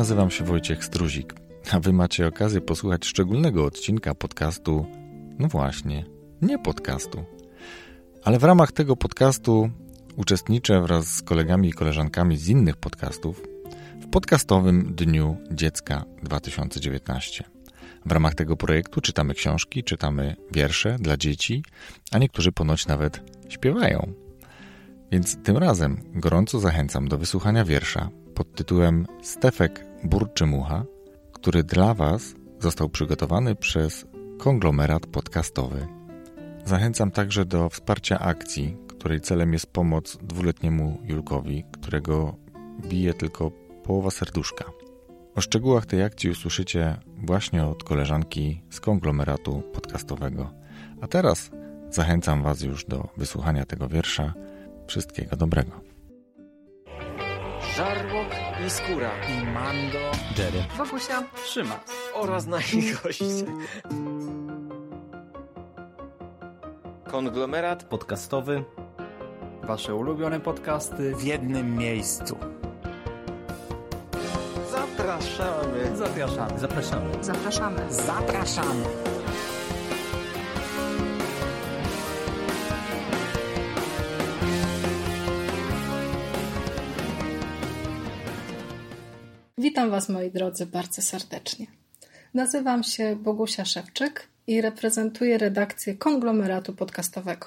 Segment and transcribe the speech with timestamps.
[0.00, 1.34] nazywam się Wojciech Struzik,
[1.72, 4.86] a wy macie okazję posłuchać szczególnego odcinka podcastu,
[5.38, 6.04] no właśnie,
[6.42, 7.24] nie podcastu.
[8.24, 9.70] Ale w ramach tego podcastu
[10.16, 13.42] uczestniczę wraz z kolegami i koleżankami z innych podcastów
[14.00, 17.44] w podcastowym Dniu Dziecka 2019.
[18.06, 21.64] W ramach tego projektu czytamy książki, czytamy wiersze dla dzieci,
[22.12, 24.12] a niektórzy ponoć nawet śpiewają.
[25.12, 30.84] Więc tym razem gorąco zachęcam do wysłuchania wiersza pod tytułem Stefek Burczy Mucha,
[31.32, 34.06] który dla Was został przygotowany przez
[34.38, 35.86] konglomerat podcastowy.
[36.64, 42.36] Zachęcam także do wsparcia akcji, której celem jest pomoc dwuletniemu Julkowi, którego
[42.88, 43.50] bije tylko
[43.82, 44.64] połowa serduszka.
[45.34, 50.50] O szczegółach tej akcji usłyszycie właśnie od koleżanki z konglomeratu podcastowego.
[51.00, 51.50] A teraz
[51.90, 54.34] zachęcam Was już do wysłuchania tego wiersza.
[54.86, 55.89] Wszystkiego dobrego.
[57.76, 58.26] Żarłok
[58.66, 59.98] i Skóra i Mando,
[60.38, 61.80] Jerry, Wokusia, Trzyma
[62.14, 63.24] oraz nasi goście.
[67.10, 68.64] Konglomerat podcastowy.
[69.62, 72.36] Wasze ulubione podcasty w jednym miejscu.
[74.72, 75.96] Zapraszamy.
[75.96, 76.58] Zapraszamy.
[76.58, 77.24] Zapraszamy.
[77.24, 77.92] Zapraszamy.
[77.92, 78.84] Zapraszamy.
[89.70, 91.66] Witam Was, moi drodzy, bardzo serdecznie.
[92.34, 97.46] Nazywam się Bogusia Szewczyk i reprezentuję redakcję konglomeratu podcastowego,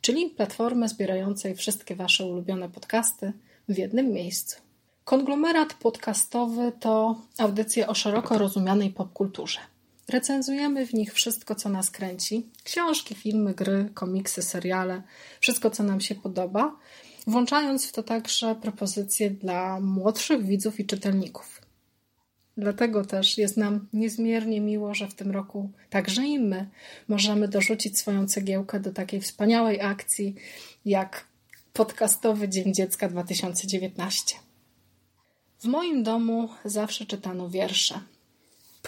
[0.00, 3.32] czyli platformę zbierającej wszystkie Wasze ulubione podcasty
[3.68, 4.56] w jednym miejscu.
[5.04, 9.58] Konglomerat podcastowy to audycje o szeroko rozumianej popkulturze.
[10.08, 15.02] Recenzujemy w nich wszystko, co nas kręci: książki, filmy, gry, komiksy, seriale,
[15.40, 16.76] wszystko, co nam się podoba,
[17.26, 21.60] włączając w to także propozycje dla młodszych widzów i czytelników.
[22.56, 26.68] Dlatego też jest nam niezmiernie miło, że w tym roku także i my
[27.08, 30.34] możemy dorzucić swoją cegiełkę do takiej wspaniałej akcji
[30.84, 31.26] jak
[31.72, 34.36] podcastowy Dzień Dziecka 2019.
[35.58, 38.00] W moim domu zawsze czytano wiersze.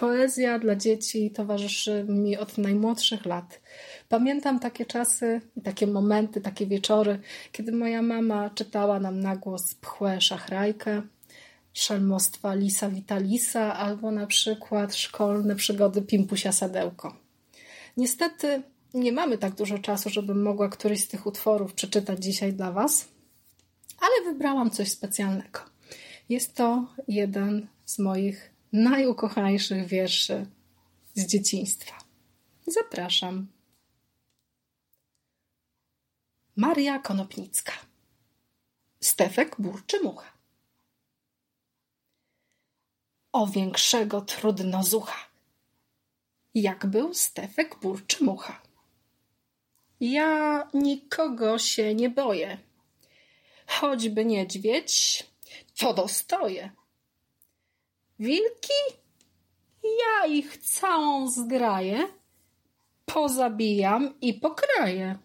[0.01, 3.61] Poezja dla dzieci towarzyszy mi od najmłodszych lat.
[4.09, 7.21] Pamiętam takie czasy, takie momenty, takie wieczory,
[7.53, 11.03] kiedy moja mama czytała nam na głos Pchłę Szachrajkę,
[11.73, 17.17] Szelmostwa Lisa Witalisa albo na przykład szkolne przygody Pimpusia Sadełko.
[17.97, 18.63] Niestety
[18.95, 23.09] nie mamy tak dużo czasu, żebym mogła któryś z tych utworów przeczytać dzisiaj dla Was,
[24.01, 25.61] ale wybrałam coś specjalnego.
[26.29, 30.47] Jest to jeden z moich najukochańszych wierszy
[31.15, 31.99] z dzieciństwa.
[32.67, 33.47] Zapraszam.
[36.57, 37.73] Maria Konopnicka.
[39.01, 40.33] Stefek burczy mucha.
[43.33, 45.29] O większego trudno zucha.
[46.55, 48.63] Jak był Stefek burczy mucha.
[50.01, 52.59] Ja nikogo się nie boję.
[53.67, 55.27] Choćby niedźwiedź,
[55.77, 56.71] to dostoję.
[58.19, 58.73] Wilki?
[59.83, 62.09] Ja ich całą zgraję,
[63.07, 65.19] pozabijam i pokraję.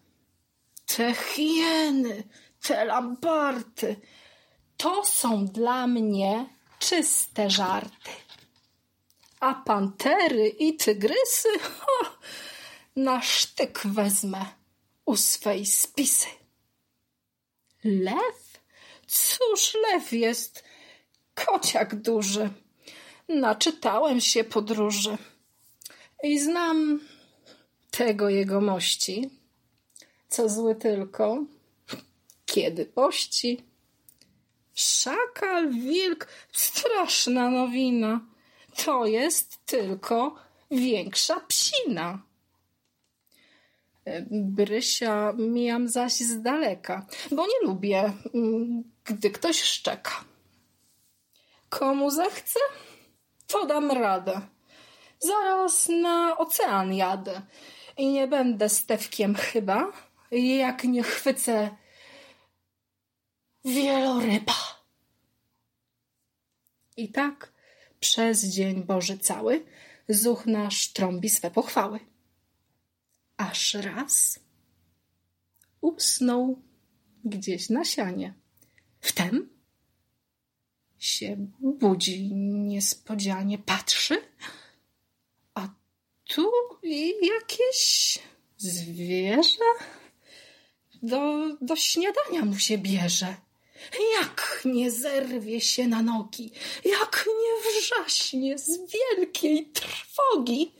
[0.86, 2.22] Te hieny,
[2.62, 3.96] te lamparty,
[4.76, 6.46] to są dla mnie
[6.78, 8.10] czyste żarty.
[9.40, 12.16] A pantery i tygrysy, ho,
[12.96, 14.46] na sztyk wezmę
[15.04, 16.28] u swej spisy.
[17.84, 18.60] Lew?
[19.06, 20.64] Cóż lew jest?
[21.34, 22.50] Kociak duży.
[23.28, 25.18] Naczytałem się podróży
[26.22, 27.00] i znam
[27.90, 29.30] tego jegomości,
[30.28, 31.44] co zły tylko,
[32.46, 33.64] kiedy pości.
[34.74, 38.20] Szakal, wilk, straszna nowina.
[38.84, 40.36] To jest tylko
[40.70, 42.22] większa psina.
[44.30, 48.12] Brysia mijam zaś z daleka, bo nie lubię,
[49.04, 50.24] gdy ktoś szczeka.
[51.68, 52.60] Komu zechce,
[53.54, 54.40] to dam radę.
[55.18, 57.42] Zaraz na ocean jadę
[57.96, 59.92] i nie będę stewkiem chyba,
[60.30, 61.76] jak nie chwycę
[63.64, 64.54] wieloryba.
[66.96, 67.52] I tak
[68.00, 69.64] przez dzień Boży cały
[70.08, 70.46] zuch
[70.94, 72.00] trąbi swe pochwały.
[73.36, 74.40] Aż raz
[75.80, 76.62] usnął
[77.24, 78.34] gdzieś na sianie.
[79.00, 79.53] Wtem
[81.04, 84.22] się budzi niespodzianie, patrzy,
[85.54, 85.68] a
[86.28, 86.52] tu
[87.22, 88.18] jakieś
[88.56, 89.64] zwierzę
[91.02, 93.36] do, do śniadania mu się bierze.
[94.20, 96.52] jak nie zerwie się na nogi,
[96.84, 100.74] jak nie wrzaśnie z wielkiej trwogi,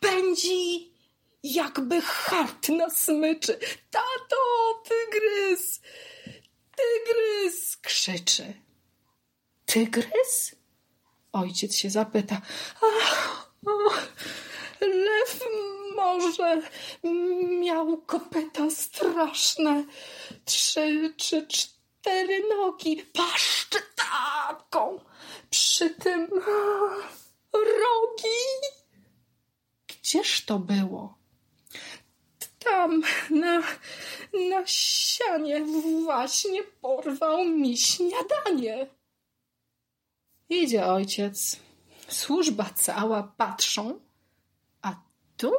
[0.00, 0.92] pędzi
[1.42, 3.58] jakby hart na smyczy.
[3.90, 5.80] Tato, tygrys,
[6.76, 8.65] tygrys, krzyczy.
[9.66, 10.56] Tygrys?
[11.32, 12.40] Ojciec się zapyta.
[12.82, 13.50] Ach,
[14.80, 15.40] lew
[15.96, 16.62] może
[17.60, 19.84] miał kopyta straszne,
[20.44, 25.00] trzy czy cztery nogi, paszczę taką,
[25.50, 26.28] przy tym
[27.52, 28.38] rogi.
[29.88, 31.18] Gdzież to było?
[32.58, 33.62] Tam, na,
[34.50, 35.64] na sianie
[36.04, 38.95] właśnie porwał mi śniadanie.
[40.48, 41.60] Idzie ojciec.
[42.08, 44.00] Służba cała patrzą,
[44.82, 45.00] a
[45.36, 45.52] tu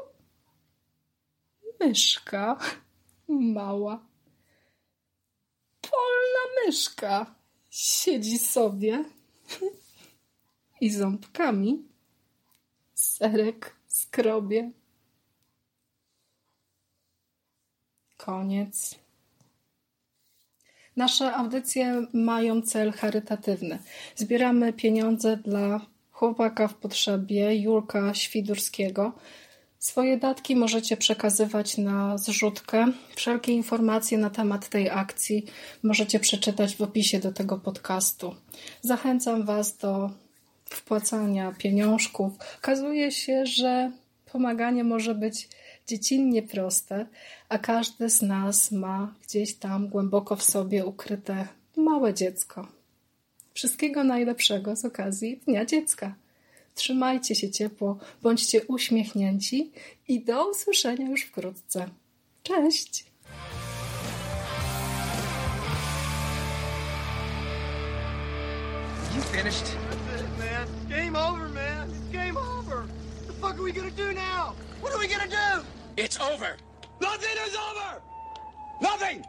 [1.79, 2.59] myszka
[3.27, 4.05] mała.
[5.81, 7.35] Polna myszka
[7.69, 9.05] siedzi sobie
[10.81, 11.87] i ząbkami
[12.93, 14.71] serek skrobie.
[18.17, 19.06] Koniec.
[20.97, 23.79] Nasze audycje mają cel charytatywny.
[24.15, 29.11] Zbieramy pieniądze dla chłopaka w potrzebie, Julka Świdurskiego.
[29.79, 32.85] Swoje datki możecie przekazywać na zrzutkę.
[33.15, 35.45] Wszelkie informacje na temat tej akcji
[35.83, 38.35] możecie przeczytać w opisie do tego podcastu.
[38.81, 40.09] Zachęcam Was do
[40.65, 42.33] wpłacania pieniążków.
[42.57, 43.91] Okazuje się, że
[44.31, 45.49] pomaganie może być
[45.87, 47.05] dziecinnie proste,
[47.49, 51.47] a każdy z nas ma gdzieś tam głęboko w sobie ukryte
[51.77, 52.67] małe dziecko.
[53.53, 56.15] Wszystkiego najlepszego z okazji Dnia Dziecka.
[56.75, 59.71] Trzymajcie się ciepło, bądźcie uśmiechnięci
[60.07, 61.89] i do usłyszenia już wkrótce.
[62.43, 63.05] Cześć!
[69.15, 69.65] You finished?
[69.65, 70.67] That's it, man.
[70.89, 71.89] Game over, man.
[71.89, 72.77] It's game over.
[72.77, 74.53] What the fuck are we gonna do now?
[74.81, 75.76] What are we gonna do?
[75.97, 76.57] It's over.
[77.01, 78.01] Nothing is over.
[78.81, 79.25] Nothing.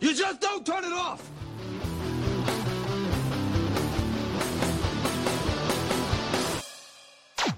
[0.00, 1.22] You just don't turn it off.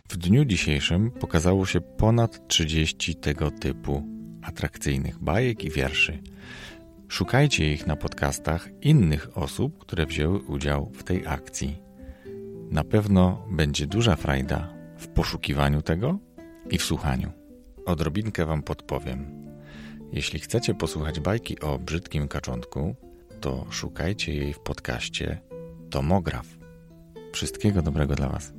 [0.09, 4.03] W dniu dzisiejszym pokazało się ponad 30 tego typu
[4.43, 6.23] atrakcyjnych bajek i wierszy.
[7.09, 11.83] Szukajcie ich na podcastach innych osób, które wzięły udział w tej akcji.
[12.71, 14.69] Na pewno będzie duża frajda
[14.99, 16.19] w poszukiwaniu tego
[16.71, 17.38] i w słuchaniu.
[17.89, 19.49] Odrobinkę Wam podpowiem.
[20.13, 22.97] Jeśli chcecie posłuchać bajki o brzydkim kaczątku,
[23.41, 25.41] to szukajcie jej w podcaście
[25.91, 26.47] Tomograf.
[27.33, 28.58] Wszystkiego dobrego dla Was.